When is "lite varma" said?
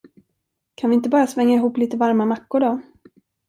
1.77-2.25